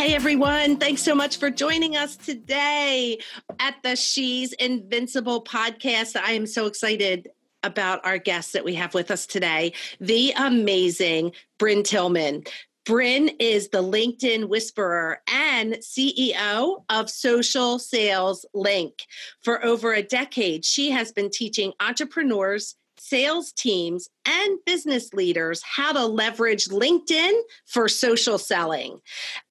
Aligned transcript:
Hey 0.00 0.14
everyone, 0.14 0.78
thanks 0.78 1.02
so 1.02 1.14
much 1.14 1.36
for 1.36 1.50
joining 1.50 1.94
us 1.94 2.16
today 2.16 3.18
at 3.58 3.74
the 3.82 3.96
She's 3.96 4.54
Invincible 4.54 5.44
podcast. 5.44 6.16
I 6.18 6.32
am 6.32 6.46
so 6.46 6.64
excited 6.64 7.28
about 7.62 8.02
our 8.06 8.16
guest 8.16 8.54
that 8.54 8.64
we 8.64 8.72
have 8.76 8.94
with 8.94 9.10
us 9.10 9.26
today, 9.26 9.74
the 10.00 10.32
amazing 10.38 11.32
Brynne 11.58 11.84
Tillman. 11.84 12.44
Brynne 12.86 13.36
is 13.38 13.68
the 13.68 13.82
LinkedIn 13.82 14.48
Whisperer 14.48 15.20
and 15.30 15.74
CEO 15.74 16.82
of 16.88 17.10
Social 17.10 17.78
Sales 17.78 18.46
Link. 18.54 19.04
For 19.44 19.62
over 19.62 19.92
a 19.92 20.02
decade, 20.02 20.64
she 20.64 20.90
has 20.92 21.12
been 21.12 21.28
teaching 21.28 21.74
entrepreneurs, 21.78 22.74
sales 23.00 23.50
teams, 23.52 24.08
and 24.26 24.58
business 24.66 25.14
leaders 25.14 25.62
how 25.64 25.90
to 25.90 26.04
leverage 26.04 26.66
LinkedIn 26.66 27.32
for 27.66 27.88
social 27.88 28.36
selling. 28.36 29.00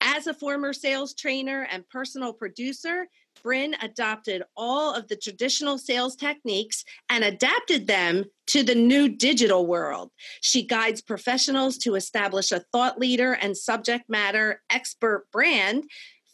As 0.02 0.28
a 0.28 0.36
former 0.36 0.72
sales 0.72 1.16
trainer 1.16 1.68
and 1.72 1.88
personal 1.90 2.32
producer, 2.32 3.08
Brynne 3.44 3.74
adopted 3.82 4.44
all 4.56 4.94
of 4.94 5.08
the 5.08 5.16
traditional 5.16 5.80
sales 5.80 6.16
techniques 6.16 6.84
and 7.10 7.24
adapted 7.24 7.88
them 7.88 8.26
to 8.48 8.62
the 8.62 8.76
new 8.76 9.10
digital 9.10 9.66
world. 9.66 10.12
She 10.42 10.64
guides 10.64 11.02
professionals 11.02 11.78
to 11.80 11.96
establish 11.96 12.52
a 12.52 12.64
thought 12.72 13.00
leader 13.00 13.34
and 13.34 13.58
subject 13.58 14.10
matter 14.10 14.62
expert 14.70 15.26
brand, 15.32 15.86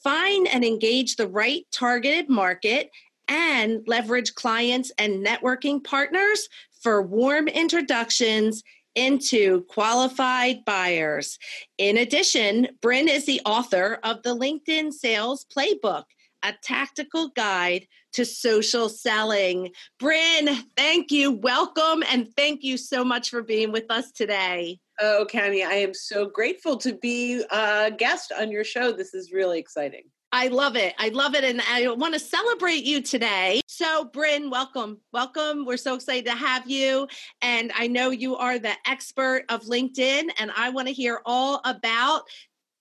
find 0.04 0.48
and 0.48 0.66
engage 0.66 1.16
the 1.16 1.28
right 1.28 1.66
targeted 1.72 2.30
market, 2.30 2.90
and 3.28 3.84
leverage 3.88 4.36
clients 4.36 4.92
and 4.98 5.26
networking 5.26 5.84
partners 5.84 6.48
for 6.82 7.02
warm 7.02 7.48
introductions 7.48 8.64
into 8.96 9.64
qualified 9.64 10.64
buyers. 10.66 11.38
In 11.78 11.98
addition, 11.98 12.68
Brynne 12.82 13.10
is 13.10 13.26
the 13.26 13.42
author 13.46 14.00
of 14.04 14.24
the 14.24 14.36
LinkedIn 14.36 14.94
Sales 14.94 15.46
Playbook 15.56 16.06
a 16.46 16.54
tactical 16.62 17.30
guide 17.30 17.88
to 18.14 18.24
social 18.24 18.88
selling. 18.88 19.72
Brynne, 20.00 20.64
thank 20.78 21.12
you. 21.12 21.32
Welcome 21.32 22.04
and 22.10 22.32
thank 22.36 22.64
you 22.64 22.78
so 22.78 23.04
much 23.04 23.32
for 23.32 23.42
being 23.42 23.72
with 23.72 23.86
us 23.90 24.12
today. 24.12 24.80
Oh, 25.02 25.26
Cami, 25.30 25.66
I 25.66 25.74
am 25.74 25.94
so 25.94 26.28
grateful 26.28 26.78
to 26.78 26.94
be 26.94 27.44
a 27.52 27.92
guest 27.92 28.32
on 28.40 28.52
your 28.52 28.64
show. 28.64 28.92
This 28.92 29.14
is 29.14 29.34
really 29.34 29.60
exciting. 29.60 30.04
I 30.36 30.50
love 30.50 30.76
it. 30.76 30.94
I 30.98 31.08
love 31.10 31.34
it. 31.34 31.46
And 31.46 31.62
I 31.62 31.88
want 31.94 32.14
to 32.14 32.20
celebrate 32.20 32.84
you 32.84 33.02
today. 33.02 33.62
So, 33.68 34.10
Brynne, 34.14 34.52
welcome. 34.52 35.00
Welcome. 35.14 35.66
We're 35.66 35.78
so 35.78 35.94
excited 35.94 36.26
to 36.26 36.36
have 36.36 36.70
you. 36.70 37.08
And 37.42 37.72
I 37.74 37.88
know 37.88 38.10
you 38.10 38.36
are 38.36 38.60
the 38.60 38.74
expert 38.86 39.46
of 39.48 39.62
LinkedIn, 39.62 40.28
and 40.38 40.52
I 40.54 40.72
want 40.72 40.90
to 40.90 40.94
hear 40.94 41.22
all 41.26 41.62
about 41.64 42.24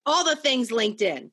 all 0.05 0.25
the 0.25 0.35
things 0.35 0.71
LinkedIn. 0.71 1.31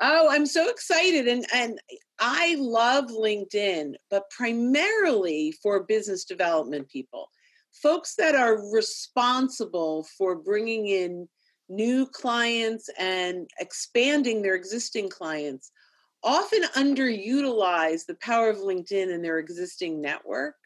Oh, 0.00 0.28
I'm 0.30 0.46
so 0.46 0.70
excited. 0.70 1.26
And, 1.26 1.44
and 1.52 1.80
I 2.20 2.54
love 2.60 3.06
LinkedIn, 3.06 3.94
but 4.08 4.30
primarily 4.30 5.52
for 5.60 5.82
business 5.82 6.24
development 6.24 6.88
people, 6.88 7.28
folks 7.72 8.14
that 8.14 8.36
are 8.36 8.72
responsible 8.72 10.06
for 10.16 10.36
bringing 10.36 10.86
in 10.86 11.28
new 11.70 12.06
clients 12.06 12.90
and 12.98 13.48
expanding 13.60 14.42
their 14.42 14.56
existing 14.56 15.08
clients 15.08 15.70
often 16.22 16.62
underutilize 16.76 18.04
the 18.04 18.16
power 18.20 18.50
of 18.50 18.58
LinkedIn 18.58 19.14
and 19.14 19.24
their 19.24 19.38
existing 19.38 20.00
network 20.00 20.56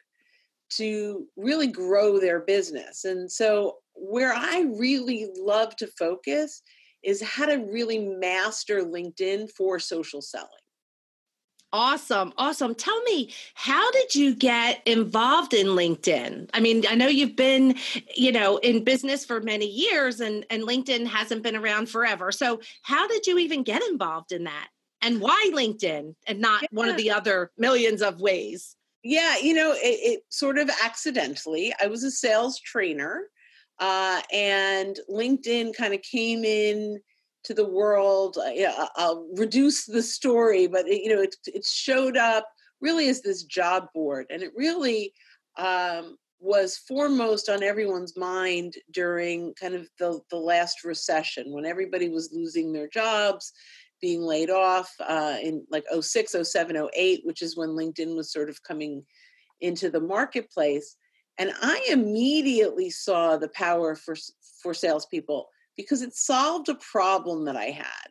to 0.71 1.27
really 1.37 1.67
grow 1.67 2.19
their 2.19 2.41
business. 2.41 3.05
And 3.05 3.31
so, 3.31 3.77
where 3.93 4.33
I 4.33 4.65
really 4.77 5.29
love 5.37 5.75
to 5.77 5.87
focus 5.97 6.61
is 7.03 7.21
how 7.21 7.45
to 7.45 7.65
really 7.71 7.99
master 7.99 8.83
LinkedIn 8.83 9.51
for 9.51 9.79
social 9.79 10.21
selling. 10.21 10.49
Awesome. 11.75 12.31
Awesome. 12.37 12.73
Tell 12.73 13.01
me, 13.01 13.33
how 13.53 13.91
did 13.91 14.15
you 14.15 14.33
get 14.33 14.81
involved 14.85 15.53
in 15.53 15.67
LinkedIn? 15.67 16.49
I 16.53 16.61
mean, 16.61 16.85
I 16.87 16.95
know 16.95 17.07
you've 17.07 17.35
been, 17.35 17.75
you 18.15 18.31
know, 18.31 18.55
in 18.59 18.85
business 18.85 19.25
for 19.25 19.41
many 19.41 19.65
years 19.65 20.21
and 20.21 20.45
and 20.49 20.63
LinkedIn 20.63 21.05
hasn't 21.05 21.43
been 21.43 21.57
around 21.57 21.89
forever. 21.89 22.31
So, 22.31 22.61
how 22.83 23.09
did 23.09 23.27
you 23.27 23.37
even 23.39 23.63
get 23.63 23.83
involved 23.89 24.31
in 24.31 24.45
that? 24.45 24.69
And 25.01 25.19
why 25.19 25.51
LinkedIn 25.53 26.15
and 26.25 26.39
not 26.39 26.61
yeah. 26.61 26.67
one 26.71 26.87
of 26.87 26.95
the 26.95 27.11
other 27.11 27.51
millions 27.57 28.01
of 28.01 28.21
ways? 28.21 28.77
Yeah, 29.03 29.35
you 29.37 29.53
know, 29.53 29.73
it, 29.73 29.79
it 29.83 30.19
sort 30.29 30.57
of 30.57 30.69
accidentally. 30.81 31.73
I 31.83 31.87
was 31.87 32.05
a 32.05 32.11
sales 32.11 32.57
trainer 32.57 33.25
uh, 33.79 34.21
and 34.31 34.97
LinkedIn 35.11 35.75
kind 35.75 35.93
of 35.93 36.01
came 36.03 36.45
in 36.45 37.01
to 37.45 37.53
the 37.53 37.67
world. 37.67 38.37
Uh, 38.37 38.87
I'll 38.95 39.27
reduce 39.35 39.85
the 39.85 40.01
story, 40.01 40.67
but 40.67 40.87
it, 40.87 41.01
you 41.03 41.15
know, 41.15 41.21
it, 41.21 41.35
it 41.45 41.65
showed 41.65 42.17
up 42.17 42.47
really 42.81 43.07
as 43.07 43.21
this 43.21 43.43
job 43.43 43.87
board, 43.93 44.25
and 44.29 44.43
it 44.43 44.51
really 44.55 45.13
um, 45.57 46.17
was 46.39 46.77
foremost 46.87 47.49
on 47.49 47.63
everyone's 47.63 48.17
mind 48.17 48.75
during 48.91 49.53
kind 49.59 49.73
of 49.73 49.87
the, 49.99 50.19
the 50.29 50.37
last 50.37 50.83
recession 50.83 51.51
when 51.51 51.65
everybody 51.65 52.09
was 52.09 52.31
losing 52.33 52.71
their 52.71 52.87
jobs 52.87 53.51
being 54.01 54.21
laid 54.21 54.49
off 54.49 54.91
uh, 54.99 55.37
in 55.41 55.65
like 55.71 55.85
06 55.99 56.35
07 56.43 56.87
08 56.93 57.21
which 57.23 57.41
is 57.41 57.55
when 57.55 57.69
linkedin 57.69 58.15
was 58.15 58.31
sort 58.31 58.49
of 58.49 58.61
coming 58.63 59.03
into 59.61 59.89
the 59.89 59.99
marketplace 59.99 60.97
and 61.37 61.51
I 61.61 61.85
immediately 61.89 62.89
saw 62.89 63.37
the 63.37 63.49
power 63.49 63.95
for, 63.95 64.15
for 64.61 64.73
salespeople 64.73 65.47
because 65.75 66.01
it 66.01 66.15
solved 66.15 66.69
a 66.69 66.75
problem 66.75 67.45
that 67.45 67.55
I 67.55 67.65
had. 67.65 68.09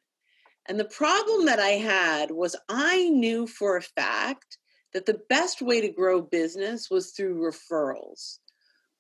And 0.66 0.80
the 0.80 0.84
problem 0.86 1.47
that 1.47 1.60
I 1.60 1.70
had 1.70 2.30
was 2.30 2.56
I 2.69 3.08
knew 3.10 3.47
for 3.47 3.76
a 3.76 3.82
fact 3.82 4.58
that 4.92 5.06
the 5.06 5.20
best 5.28 5.60
way 5.60 5.80
to 5.80 5.88
grow 5.88 6.22
business 6.22 6.88
was 6.91 7.10
through 7.10 7.41
referrals. 7.41 8.38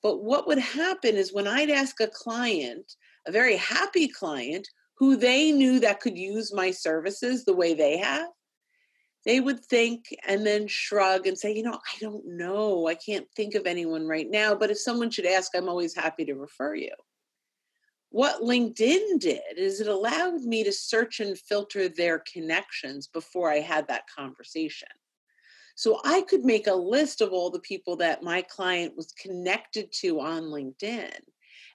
But 0.02 0.22
what 0.22 0.46
would 0.46 0.58
happen 0.58 1.16
is 1.16 1.32
when 1.32 1.46
I'd 1.46 1.70
ask 1.70 2.00
a 2.00 2.08
client, 2.08 2.92
a 3.26 3.32
very 3.32 3.56
happy 3.56 4.08
client, 4.08 4.68
who 4.98 5.16
they 5.16 5.50
knew 5.50 5.80
that 5.80 6.00
could 6.00 6.18
use 6.18 6.52
my 6.52 6.70
services 6.70 7.44
the 7.44 7.56
way 7.56 7.74
they 7.74 7.96
have, 7.98 8.28
they 9.24 9.40
would 9.40 9.64
think 9.64 10.04
and 10.26 10.44
then 10.46 10.68
shrug 10.68 11.26
and 11.26 11.38
say, 11.38 11.54
you 11.54 11.62
know, 11.62 11.72
I 11.72 11.98
don't 12.00 12.26
know. 12.26 12.86
I 12.86 12.94
can't 12.94 13.26
think 13.34 13.54
of 13.54 13.66
anyone 13.66 14.06
right 14.06 14.28
now. 14.28 14.54
But 14.54 14.70
if 14.70 14.78
someone 14.78 15.10
should 15.10 15.26
ask, 15.26 15.52
I'm 15.56 15.68
always 15.68 15.96
happy 15.96 16.26
to 16.26 16.34
refer 16.34 16.74
you. 16.74 16.92
What 18.14 18.42
LinkedIn 18.42 19.18
did 19.18 19.56
is 19.56 19.80
it 19.80 19.88
allowed 19.88 20.42
me 20.42 20.62
to 20.62 20.70
search 20.70 21.18
and 21.18 21.36
filter 21.36 21.88
their 21.88 22.22
connections 22.32 23.08
before 23.08 23.50
I 23.50 23.58
had 23.58 23.88
that 23.88 24.04
conversation. 24.06 24.86
So 25.74 26.00
I 26.04 26.20
could 26.20 26.44
make 26.44 26.68
a 26.68 26.74
list 26.74 27.20
of 27.20 27.32
all 27.32 27.50
the 27.50 27.58
people 27.58 27.96
that 27.96 28.22
my 28.22 28.42
client 28.42 28.96
was 28.96 29.10
connected 29.20 29.90
to 29.94 30.20
on 30.20 30.44
LinkedIn. 30.44 31.10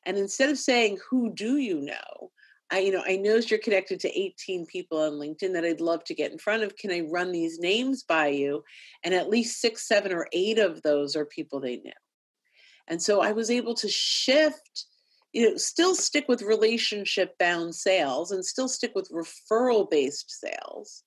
And 0.06 0.18
instead 0.18 0.50
of 0.50 0.58
saying, 0.58 1.00
Who 1.10 1.34
do 1.34 1.58
you 1.58 1.82
know? 1.82 2.32
I, 2.72 2.80
you 2.80 2.94
know, 2.94 3.04
I 3.06 3.18
noticed 3.18 3.52
you're 3.52 3.60
connected 3.60 4.00
to 4.00 4.18
18 4.18 4.66
people 4.66 4.98
on 5.02 5.20
LinkedIn 5.20 5.52
that 5.52 5.66
I'd 5.66 5.82
love 5.82 6.06
to 6.06 6.16
get 6.16 6.32
in 6.32 6.38
front 6.38 6.64
of. 6.64 6.78
Can 6.78 6.90
I 6.90 7.02
run 7.02 7.34
these 7.34 7.60
names 7.60 8.04
by 8.04 8.28
you? 8.28 8.64
And 9.04 9.14
at 9.14 9.30
least 9.30 9.60
six, 9.60 9.86
seven, 9.86 10.14
or 10.14 10.30
eight 10.32 10.58
of 10.58 10.84
those 10.84 11.18
are 11.18 11.26
people 11.26 11.60
they 11.60 11.80
knew. 11.80 11.92
And 12.88 13.02
so 13.02 13.20
I 13.20 13.34
was 13.34 13.52
able 13.52 13.74
to 13.74 13.90
shift, 13.90 14.86
you 15.34 15.50
know, 15.50 15.58
still 15.58 15.96
stick 15.96 16.26
with 16.28 16.42
relationship 16.42 17.38
bound 17.38 17.76
sales 17.76 18.32
and 18.32 18.44
still 18.44 18.68
stick 18.68 18.94
with 18.96 19.12
referral 19.12 19.90
based 19.90 20.32
sales, 20.40 21.04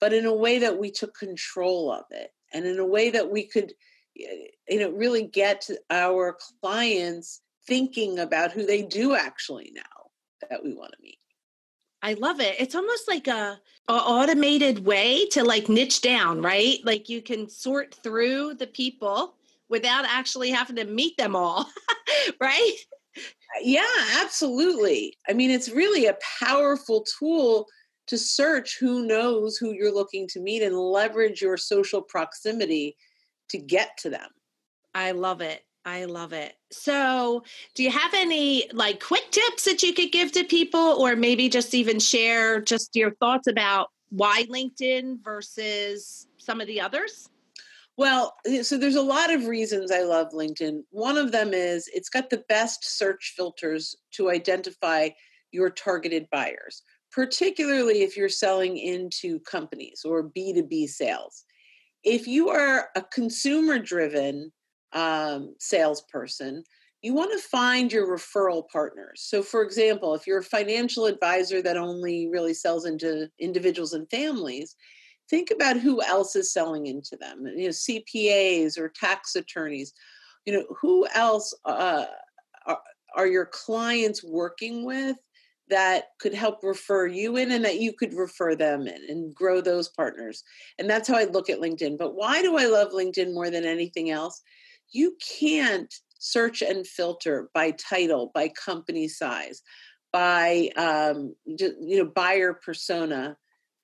but 0.00 0.12
in 0.12 0.24
a 0.26 0.34
way 0.34 0.58
that 0.58 0.78
we 0.78 0.90
took 0.90 1.14
control 1.14 1.92
of 1.92 2.04
it 2.10 2.30
and 2.52 2.66
in 2.66 2.78
a 2.78 2.86
way 2.86 3.10
that 3.10 3.30
we 3.30 3.46
could 3.46 3.72
eh, 4.18 4.46
you 4.68 4.80
know 4.80 4.90
really 4.90 5.22
get 5.22 5.68
our 5.90 6.36
clients 6.62 7.40
thinking 7.66 8.18
about 8.18 8.52
who 8.52 8.64
they 8.64 8.82
do 8.82 9.14
actually 9.14 9.70
know 9.74 10.48
that 10.50 10.62
we 10.64 10.74
want 10.74 10.92
to 10.92 11.02
meet 11.02 11.18
I 12.00 12.14
love 12.14 12.40
it. 12.40 12.54
It's 12.60 12.76
almost 12.76 13.08
like 13.08 13.26
a, 13.26 13.60
a, 13.88 13.92
automated 13.92 14.86
way 14.86 15.26
to 15.30 15.42
like 15.42 15.68
niche 15.68 16.00
down, 16.00 16.40
right? 16.40 16.78
Like 16.84 17.08
you 17.08 17.20
can 17.20 17.48
sort 17.48 17.92
through 17.92 18.54
the 18.54 18.68
people 18.68 19.34
without 19.68 20.04
actually 20.04 20.50
having 20.50 20.76
to 20.76 20.84
meet 20.84 21.16
them 21.16 21.34
all, 21.34 21.68
right? 22.40 22.76
Yeah, 23.62 23.82
absolutely. 24.20 25.16
I 25.28 25.32
mean, 25.32 25.50
it's 25.50 25.68
really 25.68 26.06
a 26.06 26.18
powerful 26.40 27.04
tool 27.18 27.66
to 28.08 28.18
search 28.18 28.78
who 28.78 29.06
knows 29.06 29.56
who 29.56 29.72
you're 29.72 29.94
looking 29.94 30.26
to 30.28 30.40
meet 30.40 30.62
and 30.62 30.76
leverage 30.76 31.40
your 31.40 31.56
social 31.56 32.02
proximity 32.02 32.96
to 33.50 33.58
get 33.58 33.96
to 33.98 34.10
them. 34.10 34.28
I 34.94 35.12
love 35.12 35.40
it. 35.40 35.62
I 35.84 36.04
love 36.04 36.32
it. 36.32 36.54
So, 36.70 37.42
do 37.74 37.82
you 37.82 37.90
have 37.90 38.12
any 38.12 38.68
like 38.72 39.02
quick 39.02 39.30
tips 39.30 39.64
that 39.64 39.82
you 39.82 39.94
could 39.94 40.12
give 40.12 40.32
to 40.32 40.44
people, 40.44 40.80
or 40.80 41.16
maybe 41.16 41.48
just 41.48 41.74
even 41.74 41.98
share 41.98 42.60
just 42.60 42.94
your 42.94 43.12
thoughts 43.12 43.46
about 43.46 43.88
why 44.10 44.44
LinkedIn 44.50 45.22
versus 45.22 46.26
some 46.36 46.60
of 46.60 46.66
the 46.66 46.80
others? 46.80 47.30
Well, 47.98 48.36
eh, 48.46 48.62
so 48.62 48.78
there's 48.78 48.94
a 48.94 49.02
lot 49.02 49.30
of 49.34 49.46
reasons 49.46 49.90
I 49.90 50.02
love 50.02 50.28
LinkedIn. 50.32 50.82
One 50.90 51.18
of 51.18 51.32
them 51.32 51.52
is 51.52 51.90
it's 51.92 52.08
got 52.08 52.30
the 52.30 52.44
best 52.48 52.96
search 52.96 53.34
filters 53.36 53.94
to 54.12 54.30
identify 54.30 55.10
your 55.50 55.68
targeted 55.68 56.28
buyers, 56.30 56.82
particularly 57.10 58.02
if 58.02 58.16
you're 58.16 58.28
selling 58.28 58.78
into 58.78 59.40
companies 59.40 60.02
or 60.04 60.30
B2B 60.30 60.86
sales. 60.86 61.44
If 62.04 62.28
you 62.28 62.50
are 62.50 62.90
a 62.94 63.02
consumer 63.02 63.80
driven 63.80 64.52
um, 64.92 65.56
salesperson, 65.58 66.62
you 67.02 67.14
want 67.14 67.32
to 67.32 67.48
find 67.48 67.92
your 67.92 68.06
referral 68.06 68.62
partners. 68.72 69.24
So, 69.26 69.42
for 69.42 69.62
example, 69.62 70.14
if 70.14 70.24
you're 70.24 70.38
a 70.38 70.44
financial 70.44 71.06
advisor 71.06 71.62
that 71.62 71.76
only 71.76 72.28
really 72.30 72.54
sells 72.54 72.86
into 72.86 73.28
individuals 73.40 73.92
and 73.92 74.08
families, 74.08 74.76
think 75.30 75.50
about 75.50 75.78
who 75.78 76.02
else 76.02 76.36
is 76.36 76.52
selling 76.52 76.86
into 76.86 77.16
them. 77.16 77.44
You 77.46 77.64
know, 77.64 77.68
CPAs 77.68 78.78
or 78.78 78.88
tax 78.88 79.36
attorneys. 79.36 79.92
You 80.46 80.54
know, 80.54 80.64
who 80.80 81.06
else 81.14 81.54
uh, 81.64 82.06
are, 82.66 82.80
are 83.16 83.26
your 83.26 83.46
clients 83.46 84.24
working 84.24 84.84
with 84.84 85.16
that 85.68 86.04
could 86.18 86.32
help 86.32 86.60
refer 86.62 87.06
you 87.06 87.36
in 87.36 87.52
and 87.52 87.62
that 87.64 87.78
you 87.78 87.92
could 87.92 88.14
refer 88.14 88.54
them 88.54 88.86
in 88.86 89.02
and 89.08 89.34
grow 89.34 89.60
those 89.60 89.90
partners. 89.90 90.42
And 90.78 90.88
that's 90.88 91.06
how 91.06 91.18
I 91.18 91.24
look 91.24 91.50
at 91.50 91.60
LinkedIn. 91.60 91.98
But 91.98 92.14
why 92.14 92.40
do 92.40 92.56
I 92.56 92.64
love 92.64 92.92
LinkedIn 92.92 93.34
more 93.34 93.50
than 93.50 93.66
anything 93.66 94.08
else? 94.08 94.40
you 94.90 95.16
can't 95.38 95.92
search 96.18 96.62
and 96.62 96.86
filter 96.86 97.50
by 97.54 97.72
title, 97.72 98.30
by 98.34 98.48
company 98.48 99.08
size, 99.08 99.62
by 100.12 100.70
um, 100.76 101.34
you 101.44 101.98
know 101.98 102.10
buyer 102.14 102.54
persona 102.54 103.36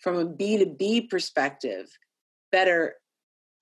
from 0.05 0.19
a 0.19 0.27
B2B 0.27 1.09
perspective 1.09 1.89
better 2.53 2.97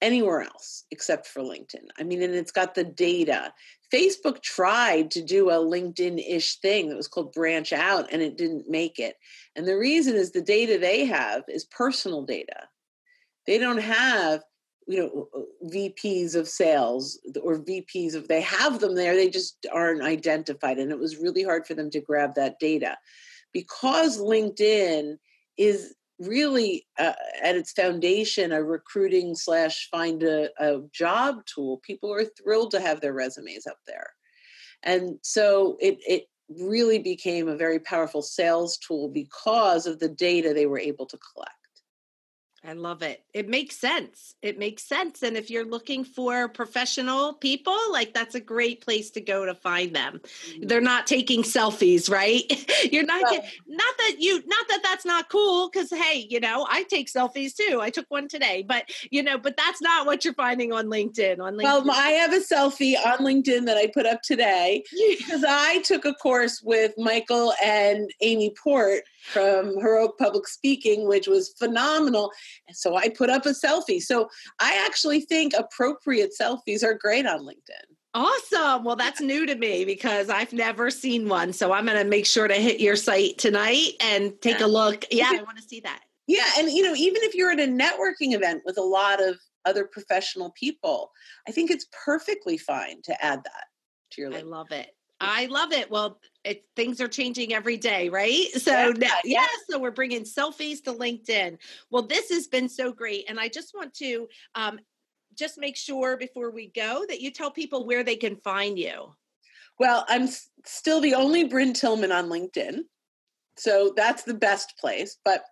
anywhere 0.00 0.43
else 0.43 0.85
except 0.91 1.29
for 1.29 1.41
LinkedIn. 1.41 1.87
I 2.00 2.03
mean, 2.03 2.21
and 2.21 2.35
it's 2.35 2.50
got 2.50 2.75
the 2.75 2.83
data. 2.83 3.55
Facebook 3.94 4.43
tried 4.43 5.12
to 5.12 5.23
do 5.23 5.50
a 5.50 5.55
LinkedIn 5.55 6.21
ish 6.29 6.56
thing 6.56 6.89
that 6.89 6.97
was 6.97 7.06
called 7.06 7.33
Branch 7.33 7.73
Out 7.73 8.12
and 8.12 8.21
it 8.21 8.37
didn't 8.37 8.69
make 8.69 8.99
it. 8.99 9.15
And 9.55 9.69
the 9.69 9.79
reason 9.79 10.17
is 10.17 10.33
the 10.33 10.43
data 10.43 10.79
they 10.79 11.05
have 11.05 11.44
is 11.47 11.65
personal 11.65 12.25
data. 12.25 12.67
They 13.47 13.59
don't 13.59 13.81
have 13.81 14.43
you 14.89 14.99
know 14.99 15.29
uh, 15.33 15.69
VPs 15.73 16.35
of 16.35 16.49
sales 16.49 17.21
or 17.41 17.61
VPs 17.61 18.17
of 18.17 18.27
they 18.27 18.41
have 18.41 18.81
them 18.81 18.97
there 18.97 19.15
they 19.15 19.31
just 19.31 19.65
aren't 19.73 20.03
identified 20.03 20.79
and 20.79 20.91
it 20.91 20.99
was 20.99 21.19
really 21.19 21.44
hard 21.44 21.69
for 21.69 21.75
them 21.75 21.89
to 21.91 22.00
grab 22.00 22.35
that 22.35 22.59
data 22.59 22.97
because 23.53 24.19
LinkedIn 24.21 25.19
is 25.56 25.94
really 26.26 26.86
uh, 26.98 27.12
at 27.42 27.56
its 27.56 27.72
foundation 27.72 28.52
a 28.52 28.62
recruiting 28.62 29.34
slash 29.34 29.88
find 29.90 30.22
a, 30.22 30.50
a 30.58 30.80
job 30.92 31.44
tool. 31.46 31.78
People 31.78 32.12
are 32.12 32.24
thrilled 32.24 32.70
to 32.72 32.80
have 32.80 33.00
their 33.00 33.12
resumes 33.12 33.66
up 33.66 33.78
there. 33.86 34.10
And 34.82 35.19
so 35.22 35.76
it 35.80 35.98
it 36.06 36.24
really 36.48 36.98
became 36.98 37.48
a 37.48 37.56
very 37.56 37.78
powerful 37.78 38.22
sales 38.22 38.76
tool 38.78 39.08
because 39.08 39.86
of 39.86 39.98
the 39.98 40.08
data 40.08 40.52
they 40.52 40.66
were 40.66 40.78
able 40.78 41.06
to 41.06 41.19
collect 41.32 41.62
I 42.64 42.75
love 42.75 43.03
it. 43.03 43.25
It 43.35 43.49
makes 43.49 43.76
sense. 43.76 44.37
It 44.41 44.56
makes 44.56 44.85
sense. 44.85 45.25
And 45.25 45.37
if 45.37 45.50
you're 45.50 45.64
looking 45.64 46.05
for 46.05 46.49
professional 46.49 47.32
people, 47.32 47.76
like 47.91 48.14
that's 48.14 48.37
a 48.37 48.41
great 48.41 48.81
place 48.81 49.11
to 49.12 49.20
go 49.20 49.44
to 49.44 49.53
find 49.53 49.93
them. 49.93 50.20
Mm-hmm. 50.23 50.69
They're 50.69 50.81
not 50.81 51.09
taking 51.09 51.43
selfies, 51.43 52.09
right? 52.09 52.44
you're 52.93 53.05
not 53.05 53.23
well, 53.23 53.43
not 53.67 53.94
that 53.99 54.17
you 54.20 54.43
not 54.47 54.69
that 54.69 54.81
that's 54.85 55.05
not 55.05 55.29
cool 55.29 55.70
cuz 55.70 55.91
hey, 55.91 56.25
you 56.31 56.38
know, 56.38 56.64
I 56.70 56.85
take 56.85 57.11
selfies 57.11 57.53
too. 57.56 57.81
I 57.81 57.91
took 57.91 58.06
one 58.11 58.29
today, 58.29 58.62
but 58.62 58.88
you 59.11 59.25
know, 59.25 59.38
but 59.38 59.56
that's 59.56 59.82
not 59.82 60.06
what 60.06 60.25
you're 60.25 60.35
finding 60.35 60.73
on 60.73 60.87
LinkedIn. 60.87 61.41
On 61.41 61.55
LinkedIn. 61.55 61.65
Well, 61.65 61.91
I 61.91 62.11
have 62.11 62.32
a 62.32 62.38
selfie 62.38 62.94
on 63.05 63.19
LinkedIn 63.19 63.67
that 63.67 63.76
I 63.76 63.88
put 63.88 64.06
up 64.06 64.23
today 64.23 64.85
because 65.19 65.44
I 65.47 65.81
took 65.82 66.05
a 66.05 66.15
course 66.15 66.62
with 66.62 66.94
Michael 66.97 67.55
and 67.62 68.08
Amy 68.20 68.55
Port 68.62 69.03
from 69.23 69.79
Heroic 69.81 70.19
Public 70.19 70.47
Speaking, 70.47 71.08
which 71.08 71.26
was 71.26 71.55
phenomenal. 71.58 72.32
And 72.69 72.76
so 72.76 72.96
I 72.96 73.08
put 73.08 73.31
up 73.31 73.46
a 73.46 73.50
selfie. 73.50 74.00
So 74.00 74.28
I 74.60 74.84
actually 74.87 75.20
think 75.20 75.52
appropriate 75.56 76.32
selfies 76.38 76.82
are 76.82 76.94
great 76.94 77.26
on 77.26 77.40
LinkedIn. 77.40 77.96
Awesome. 78.14 78.84
Well, 78.84 78.96
that's 78.96 79.20
new 79.20 79.46
to 79.46 79.54
me 79.54 79.84
because 79.84 80.28
I've 80.28 80.52
never 80.52 80.90
seen 80.90 81.28
one. 81.28 81.52
So 81.52 81.72
I'm 81.72 81.87
going 81.87 81.96
to 81.96 82.04
make 82.04 82.26
sure 82.26 82.46
to 82.46 82.54
hit 82.54 82.78
your 82.78 82.96
site 82.96 83.38
tonight 83.38 83.93
and 84.00 84.34
take 84.43 84.60
a 84.60 84.66
look. 84.66 85.04
Yeah, 85.10 85.31
I 85.32 85.43
want 85.43 85.56
to 85.56 85.62
see 85.62 85.81
that. 85.81 86.00
Yeah. 86.26 86.44
And, 86.58 86.70
you 86.70 86.82
know, 86.82 86.94
even 86.94 87.22
if 87.22 87.34
you're 87.34 87.50
at 87.50 87.58
a 87.58 87.66
networking 87.66 88.34
event 88.34 88.62
with 88.66 88.76
a 88.76 88.82
lot 88.82 89.22
of 89.22 89.38
other 89.64 89.87
professional 89.87 90.50
people, 90.50 91.10
I 91.48 91.52
think 91.52 91.70
it's 91.70 91.87
perfectly 92.05 92.58
fine 92.58 93.00
to 93.05 93.25
add 93.25 93.43
that 93.44 93.64
to 94.12 94.20
your. 94.20 94.34
I 94.34 94.43
love 94.43 94.70
it. 94.70 94.90
I 95.22 95.46
love 95.46 95.72
it. 95.72 95.90
Well, 95.90 96.19
it, 96.44 96.64
things 96.74 97.00
are 97.00 97.08
changing 97.08 97.54
every 97.54 97.76
day, 97.76 98.08
right? 98.08 98.46
So 98.58 98.72
yeah, 98.72 98.92
now, 98.96 99.16
yeah, 99.24 99.46
so 99.69 99.78
we're 99.78 99.90
bringing 99.90 100.22
selfies 100.22 100.82
to 100.84 100.92
LinkedIn. 100.92 101.58
Well, 101.90 102.02
this 102.02 102.30
has 102.30 102.46
been 102.46 102.69
so 102.69 102.92
great, 102.92 103.24
and 103.28 103.38
I 103.41 103.48
just 103.48 103.74
want 103.74 103.94
to 103.94 104.29
um, 104.55 104.79
just 105.36 105.58
make 105.58 105.76
sure 105.76 106.17
before 106.17 106.50
we 106.50 106.69
go 106.74 107.05
that 107.08 107.20
you 107.20 107.31
tell 107.31 107.50
people 107.50 107.86
where 107.86 108.05
they 108.05 108.17
can 108.17 108.36
find 108.36 108.79
you. 108.79 109.14
Well, 109.79 110.05
I'm 110.08 110.24
s- 110.24 110.50
still 110.64 111.00
the 111.00 111.14
only 111.14 111.48
Brynne 111.48 111.74
Tillman 111.74 112.12
on 112.12 112.29
LinkedIn, 112.29 112.81
so 113.56 113.93
that's 113.96 114.22
the 114.22 114.34
best 114.34 114.74
place. 114.79 115.19
But 115.24 115.44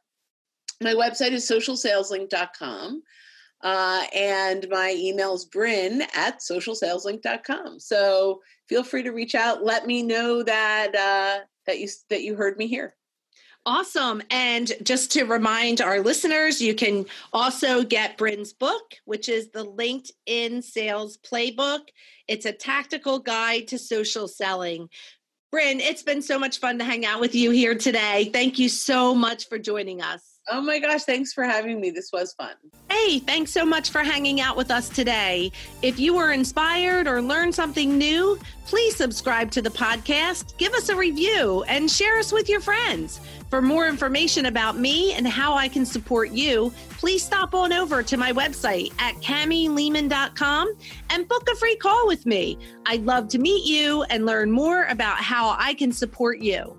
my 0.81 0.95
website 0.95 1.33
is 1.33 1.49
socialsaleslink.com. 1.49 3.03
Uh, 3.63 4.05
and 4.15 4.67
my 4.71 4.95
email 4.97 5.35
is 5.35 5.45
bryn 5.45 6.03
at 6.15 6.41
socialsaleslink.com. 6.41 7.79
So 7.79 8.41
feel 8.69 8.83
free 8.83 9.03
to 9.03 9.11
reach 9.11 9.35
out. 9.35 9.65
Let 9.65 9.87
me 9.87 10.03
know 10.03 10.43
that 10.43 10.95
uh, 10.95 11.45
that 11.67 11.79
you 11.79 11.89
that 12.09 12.23
you 12.23 12.37
heard 12.37 12.57
me 12.57 12.67
here. 12.67 12.95
Awesome. 13.67 14.23
And 14.31 14.73
just 14.83 15.13
to 15.13 15.25
remind 15.25 15.83
our 15.83 16.01
listeners, 16.01 16.63
you 16.63 16.75
can 16.75 17.05
also 17.33 17.85
get 17.85 18.17
Brynne's 18.17 18.55
book, 18.55 18.95
which 19.05 19.29
is 19.29 19.51
the 19.51 19.67
LinkedIn 19.67 20.65
Sales 20.65 21.19
Playbook. 21.19 21.81
It's 22.27 22.47
a 22.47 22.53
tactical 22.53 23.19
guide 23.19 23.69
to 23.69 23.79
social 23.79 24.29
selling. 24.29 24.89
Brynne, 25.55 25.81
it's 25.81 26.03
been 26.03 26.23
so 26.23 26.39
much 26.39 26.59
fun 26.59 26.79
to 26.79 26.85
hang 26.85 27.05
out 27.05 27.21
with 27.21 27.35
you 27.35 27.51
here 27.51 27.75
today. 27.75 28.31
Thank 28.33 28.59
you 28.59 28.71
so 28.71 29.15
much 29.15 29.49
for 29.49 29.59
joining 29.59 30.01
us. 30.01 30.40
Oh 30.53 30.61
my 30.61 30.81
gosh, 30.81 31.05
thanks 31.05 31.33
for 31.33 31.45
having 31.45 31.81
me. 31.81 31.91
This 31.91 32.11
was 32.13 32.33
fun. 32.33 32.55
Hey, 32.91 33.21
thanks 33.21 33.53
so 33.53 33.65
much 33.65 33.91
for 33.91 34.01
hanging 34.01 34.41
out 34.41 34.57
with 34.57 34.73
us 34.73 34.89
today. 34.89 35.53
If 35.81 36.01
you 36.01 36.13
were 36.13 36.33
inspired 36.33 37.07
or 37.07 37.23
learned 37.23 37.55
something 37.55 37.97
new, 37.97 38.37
please 38.67 38.97
subscribe 38.97 39.53
to 39.53 39.63
the 39.63 39.71
podcast, 39.71 40.57
give 40.59 40.73
us 40.75 40.89
a 40.89 40.97
review, 40.97 41.63
and 41.69 41.89
share 41.89 42.19
us 42.19 42.33
with 42.33 42.49
your 42.49 42.61
friends. 42.61 43.21
For 43.49 43.63
more 43.63 43.87
information 43.87 44.47
about 44.47 44.77
me 44.77 45.13
and 45.13 45.27
how 45.27 45.55
I 45.55 45.69
can 45.69 45.87
support 45.87 46.31
you, 46.31 46.73
please 46.99 47.23
stop 47.23 47.55
on 47.55 47.73
over 47.73 48.03
to 48.03 48.17
my 48.17 48.33
website 48.33 48.93
at 48.99 49.15
camilehman.com 49.17 50.75
and 51.11 51.29
book 51.29 51.49
a 51.49 51.57
free 51.57 51.77
call 51.77 52.09
with 52.09 52.27
me. 52.27 52.59
I'd 52.87 53.05
love 53.05 53.29
to 53.29 53.39
meet 53.39 53.67
you 53.67 54.03
and 54.05 54.27
learn 54.27 54.51
more 54.51 54.85
about 54.87 55.19
how 55.19 55.57
I 55.59 55.75
can 55.75 55.93
support 55.93 56.41
you. 56.41 56.77